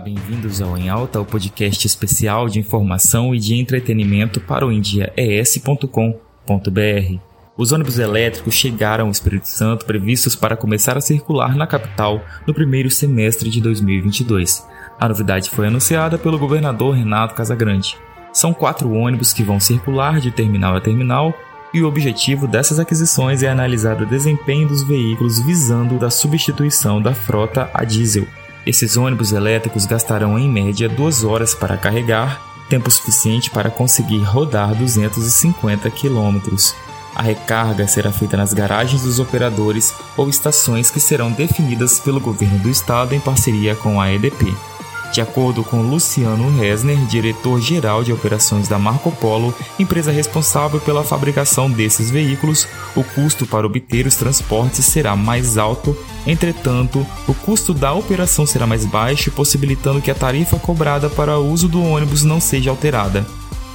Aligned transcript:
bem-vindos 0.00 0.62
ao 0.62 0.76
Em 0.78 0.88
Alta, 0.88 1.20
o 1.20 1.26
podcast 1.26 1.86
especial 1.86 2.48
de 2.48 2.58
informação 2.58 3.34
e 3.34 3.38
de 3.38 3.54
entretenimento 3.54 4.40
para 4.40 4.66
o 4.66 4.72
endiaes.com.br. 4.72 7.18
Os 7.56 7.72
ônibus 7.72 7.98
elétricos 7.98 8.54
chegaram 8.54 9.06
ao 9.06 9.10
Espírito 9.10 9.48
Santo 9.48 9.84
previstos 9.84 10.34
para 10.34 10.56
começar 10.56 10.96
a 10.96 11.02
circular 11.02 11.54
na 11.54 11.66
capital 11.66 12.24
no 12.46 12.54
primeiro 12.54 12.90
semestre 12.90 13.50
de 13.50 13.60
2022. 13.60 14.66
A 14.98 15.08
novidade 15.08 15.50
foi 15.50 15.66
anunciada 15.66 16.16
pelo 16.16 16.38
governador 16.38 16.94
Renato 16.94 17.34
Casagrande. 17.34 17.98
São 18.32 18.54
quatro 18.54 18.90
ônibus 18.92 19.32
que 19.32 19.42
vão 19.42 19.60
circular 19.60 20.18
de 20.18 20.30
terminal 20.30 20.76
a 20.76 20.80
terminal 20.80 21.34
e 21.74 21.82
o 21.82 21.86
objetivo 21.86 22.48
dessas 22.48 22.78
aquisições 22.78 23.42
é 23.42 23.48
analisar 23.48 24.00
o 24.00 24.06
desempenho 24.06 24.66
dos 24.66 24.82
veículos 24.82 25.40
visando 25.40 25.98
da 25.98 26.10
substituição 26.10 27.02
da 27.02 27.12
frota 27.12 27.70
a 27.74 27.84
diesel. 27.84 28.26
Esses 28.66 28.96
ônibus 28.96 29.32
elétricos 29.32 29.86
gastarão 29.86 30.38
em 30.38 30.48
média 30.48 30.88
duas 30.88 31.24
horas 31.24 31.54
para 31.54 31.76
carregar, 31.76 32.40
tempo 32.68 32.90
suficiente 32.90 33.50
para 33.50 33.70
conseguir 33.70 34.22
rodar 34.22 34.74
250 34.74 35.90
quilômetros. 35.90 36.74
A 37.14 37.22
recarga 37.22 37.88
será 37.88 38.12
feita 38.12 38.36
nas 38.36 38.54
garagens 38.54 39.02
dos 39.02 39.18
operadores 39.18 39.92
ou 40.16 40.28
estações 40.28 40.90
que 40.90 41.00
serão 41.00 41.32
definidas 41.32 41.98
pelo 41.98 42.20
governo 42.20 42.58
do 42.60 42.70
estado 42.70 43.14
em 43.14 43.20
parceria 43.20 43.74
com 43.74 44.00
a 44.00 44.12
EDP. 44.12 44.54
De 45.12 45.20
acordo 45.20 45.64
com 45.64 45.82
Luciano 45.82 46.56
Resner, 46.56 46.96
diretor-geral 47.06 48.04
de 48.04 48.12
operações 48.12 48.68
da 48.68 48.78
Marco 48.78 49.10
Polo, 49.10 49.52
empresa 49.78 50.12
responsável 50.12 50.80
pela 50.80 51.02
fabricação 51.02 51.68
desses 51.68 52.10
veículos, 52.10 52.68
o 52.94 53.02
custo 53.02 53.44
para 53.44 53.66
obter 53.66 54.06
os 54.06 54.14
transportes 54.14 54.84
será 54.84 55.16
mais 55.16 55.58
alto, 55.58 55.96
entretanto, 56.24 57.04
o 57.26 57.34
custo 57.34 57.74
da 57.74 57.92
operação 57.92 58.46
será 58.46 58.66
mais 58.66 58.86
baixo, 58.86 59.32
possibilitando 59.32 60.00
que 60.00 60.10
a 60.10 60.14
tarifa 60.14 60.58
cobrada 60.58 61.10
para 61.10 61.38
o 61.38 61.50
uso 61.50 61.68
do 61.68 61.82
ônibus 61.82 62.22
não 62.22 62.40
seja 62.40 62.70
alterada. 62.70 63.26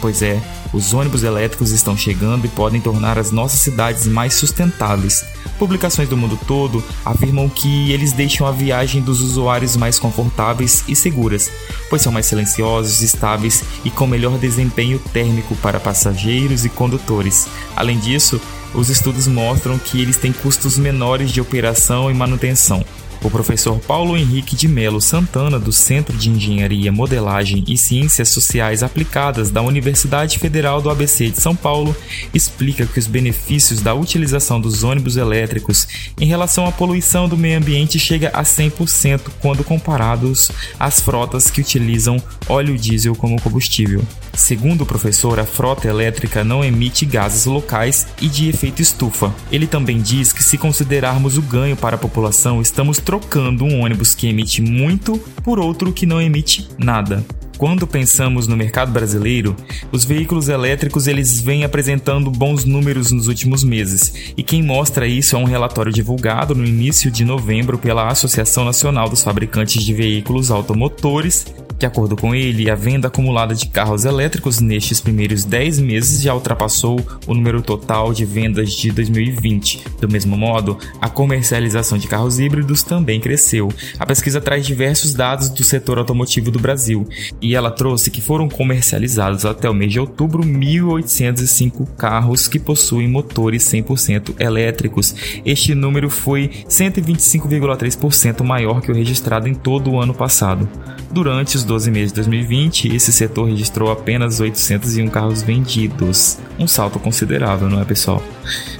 Pois 0.00 0.22
é, 0.22 0.40
os 0.72 0.92
ônibus 0.92 1.24
elétricos 1.24 1.72
estão 1.72 1.96
chegando 1.96 2.44
e 2.44 2.48
podem 2.48 2.80
tornar 2.80 3.18
as 3.18 3.32
nossas 3.32 3.60
cidades 3.60 4.06
mais 4.06 4.34
sustentáveis. 4.34 5.24
Publicações 5.58 6.08
do 6.08 6.16
mundo 6.16 6.38
todo 6.46 6.84
afirmam 7.04 7.48
que 7.48 7.90
eles 7.90 8.12
deixam 8.12 8.46
a 8.46 8.52
viagem 8.52 9.02
dos 9.02 9.20
usuários 9.20 9.76
mais 9.76 9.98
confortáveis 9.98 10.84
e 10.86 10.94
seguras, 10.94 11.50
pois 11.90 12.00
são 12.00 12.12
mais 12.12 12.26
silenciosos, 12.26 13.02
estáveis 13.02 13.64
e 13.84 13.90
com 13.90 14.06
melhor 14.06 14.38
desempenho 14.38 15.00
térmico 15.12 15.56
para 15.56 15.80
passageiros 15.80 16.64
e 16.64 16.68
condutores. 16.68 17.48
Além 17.74 17.98
disso, 17.98 18.40
os 18.74 18.88
estudos 18.88 19.26
mostram 19.26 19.78
que 19.78 20.00
eles 20.00 20.16
têm 20.16 20.32
custos 20.32 20.78
menores 20.78 21.30
de 21.32 21.40
operação 21.40 22.08
e 22.10 22.14
manutenção. 22.14 22.84
O 23.22 23.30
professor 23.30 23.78
Paulo 23.80 24.16
Henrique 24.16 24.54
de 24.54 24.68
Melo 24.68 25.00
Santana, 25.00 25.58
do 25.58 25.72
Centro 25.72 26.16
de 26.16 26.30
Engenharia, 26.30 26.92
Modelagem 26.92 27.64
e 27.66 27.76
Ciências 27.76 28.28
Sociais 28.28 28.82
Aplicadas 28.82 29.50
da 29.50 29.60
Universidade 29.60 30.38
Federal 30.38 30.80
do 30.80 30.88
ABC 30.88 31.30
de 31.30 31.40
São 31.40 31.54
Paulo, 31.54 31.96
explica 32.32 32.86
que 32.86 32.98
os 32.98 33.08
benefícios 33.08 33.80
da 33.80 33.92
utilização 33.92 34.60
dos 34.60 34.84
ônibus 34.84 35.16
elétricos 35.16 35.86
em 36.20 36.26
relação 36.26 36.66
à 36.66 36.72
poluição 36.72 37.28
do 37.28 37.36
meio 37.36 37.58
ambiente 37.58 37.98
chega 37.98 38.28
a 38.32 38.44
100% 38.44 39.20
quando 39.40 39.64
comparados 39.64 40.50
às 40.78 41.00
frotas 41.00 41.50
que 41.50 41.60
utilizam 41.60 42.22
óleo 42.48 42.78
diesel 42.78 43.16
como 43.16 43.40
combustível. 43.40 44.02
Segundo 44.32 44.82
o 44.82 44.86
professor, 44.86 45.40
a 45.40 45.44
frota 45.44 45.88
elétrica 45.88 46.44
não 46.44 46.64
emite 46.64 47.04
gases 47.04 47.46
locais 47.46 48.06
e 48.20 48.28
de 48.28 48.48
efeito 48.48 48.80
estufa. 48.80 49.34
Ele 49.50 49.66
também 49.66 50.00
diz 50.00 50.32
que 50.32 50.44
se 50.44 50.56
considerarmos 50.56 51.36
o 51.36 51.42
ganho 51.42 51.76
para 51.76 51.96
a 51.96 51.98
população, 51.98 52.62
estamos 52.62 53.00
trocando 53.08 53.64
um 53.64 53.80
ônibus 53.80 54.14
que 54.14 54.28
emite 54.28 54.60
muito 54.60 55.16
por 55.42 55.58
outro 55.58 55.94
que 55.94 56.04
não 56.04 56.20
emite 56.20 56.68
nada. 56.76 57.24
Quando 57.56 57.86
pensamos 57.86 58.46
no 58.46 58.54
mercado 58.54 58.92
brasileiro, 58.92 59.56
os 59.90 60.04
veículos 60.04 60.50
elétricos 60.50 61.06
eles 61.06 61.40
vêm 61.40 61.64
apresentando 61.64 62.30
bons 62.30 62.66
números 62.66 63.10
nos 63.10 63.26
últimos 63.26 63.64
meses, 63.64 64.34
e 64.36 64.42
quem 64.42 64.62
mostra 64.62 65.06
isso 65.06 65.36
é 65.36 65.38
um 65.38 65.44
relatório 65.44 65.90
divulgado 65.90 66.54
no 66.54 66.66
início 66.66 67.10
de 67.10 67.24
novembro 67.24 67.78
pela 67.78 68.08
Associação 68.08 68.66
Nacional 68.66 69.08
dos 69.08 69.22
Fabricantes 69.22 69.82
de 69.82 69.94
Veículos 69.94 70.50
Automotores, 70.50 71.46
de 71.78 71.86
acordo 71.86 72.16
com 72.16 72.34
ele, 72.34 72.68
a 72.68 72.74
venda 72.74 73.06
acumulada 73.06 73.54
de 73.54 73.68
carros 73.68 74.04
elétricos 74.04 74.58
nestes 74.58 75.00
primeiros 75.00 75.44
10 75.44 75.78
meses 75.78 76.20
já 76.20 76.34
ultrapassou 76.34 76.98
o 77.24 77.34
número 77.34 77.62
total 77.62 78.12
de 78.12 78.24
vendas 78.24 78.72
de 78.72 78.90
2020. 78.90 79.84
Do 80.00 80.08
mesmo 80.08 80.36
modo, 80.36 80.76
a 81.00 81.08
comercialização 81.08 81.96
de 81.96 82.08
carros 82.08 82.40
híbridos 82.40 82.82
também 82.82 83.20
cresceu. 83.20 83.68
A 83.96 84.04
pesquisa 84.04 84.40
traz 84.40 84.66
diversos 84.66 85.14
dados 85.14 85.50
do 85.50 85.62
setor 85.62 85.98
automotivo 85.98 86.50
do 86.50 86.58
Brasil 86.58 87.06
e 87.40 87.54
ela 87.54 87.70
trouxe 87.70 88.10
que 88.10 88.20
foram 88.20 88.48
comercializados 88.48 89.44
até 89.44 89.70
o 89.70 89.74
mês 89.74 89.92
de 89.92 90.00
outubro 90.00 90.42
1.805 90.42 91.86
carros 91.96 92.48
que 92.48 92.58
possuem 92.58 93.06
motores 93.06 93.62
100% 93.62 94.34
elétricos. 94.40 95.14
Este 95.44 95.76
número 95.76 96.10
foi 96.10 96.50
125,3% 96.68 98.42
maior 98.42 98.80
que 98.80 98.90
o 98.90 98.94
registrado 98.94 99.46
em 99.46 99.54
todo 99.54 99.92
o 99.92 100.00
ano 100.00 100.12
passado. 100.12 100.68
Durante 101.10 101.56
os 101.56 101.67
12 101.68 101.90
meses 101.90 102.08
de 102.08 102.16
2020, 102.16 102.88
esse 102.96 103.12
setor 103.12 103.48
registrou 103.48 103.92
apenas 103.92 104.40
801 104.40 105.08
carros 105.08 105.42
vendidos. 105.42 106.38
Um 106.58 106.66
salto 106.66 106.98
considerável, 106.98 107.68
não 107.68 107.80
é, 107.80 107.84
pessoal? 107.84 108.22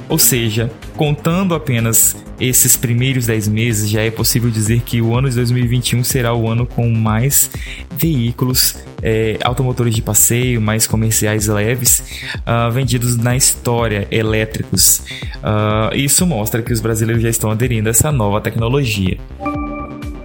Ou 0.09 0.19
seja, 0.19 0.71
contando 0.97 1.55
apenas 1.55 2.17
esses 2.41 2.77
primeiros 2.77 3.27
10 3.27 3.49
meses, 3.49 3.91
já 3.91 4.01
é 4.01 4.11
possível 4.11 4.51
dizer 4.51 4.81
que 4.81 5.03
o 5.03 5.15
ano 5.15 5.29
de 5.29 5.37
2021 5.37 6.03
será 6.03 6.35
o 6.35 6.49
ano 6.49 6.67
com 6.67 6.89
mais 6.89 7.51
veículos 7.97 8.77
é, 9.03 9.39
automotores 9.45 9.95
de 9.95 10.03
passeio, 10.03 10.61
mais 10.61 10.87
comerciais 10.87 11.47
leves, 11.47 12.03
uh, 12.39 12.71
vendidos 12.73 13.17
na 13.17 13.37
história, 13.37 14.09
elétricos. 14.11 15.03
Uh, 15.37 15.95
isso 15.95 16.27
mostra 16.27 16.63
que 16.63 16.73
os 16.73 16.81
brasileiros 16.81 17.23
já 17.23 17.29
estão 17.29 17.51
aderindo 17.51 17.89
a 17.89 17.91
essa 17.91 18.11
nova 18.11 18.41
tecnologia. 18.41 19.19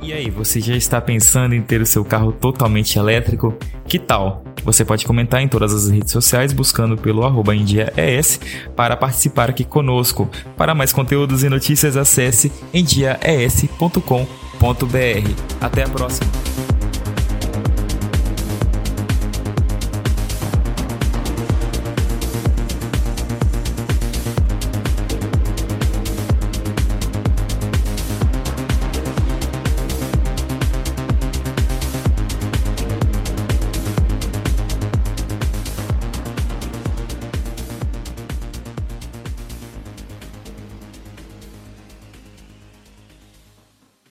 E 0.04 0.12
aí, 0.12 0.30
você 0.30 0.60
já 0.60 0.76
está 0.76 1.00
pensando 1.00 1.56
em 1.56 1.62
ter 1.62 1.82
o 1.82 1.86
seu 1.86 2.04
carro 2.04 2.34
totalmente 2.34 3.00
elétrico? 3.00 3.58
Que 3.88 3.98
tal? 3.98 4.44
Você 4.66 4.84
pode 4.84 5.06
comentar 5.06 5.42
em 5.42 5.48
todas 5.48 5.74
as 5.74 5.90
redes 5.90 6.12
sociais 6.12 6.52
buscando 6.52 6.98
pelo 6.98 7.24
arroba 7.24 7.56
ES 7.56 8.38
para 8.76 8.98
participar 8.98 9.50
aqui 9.50 9.64
conosco. 9.64 10.30
Para 10.58 10.76
mais 10.76 10.92
conteúdos 10.92 11.42
e 11.42 11.50
notícias, 11.50 11.96
acesse 11.96 12.52
endiaes.com.br. 12.74 13.98
Até 15.62 15.84
a 15.84 15.90
próxima! 15.90 16.73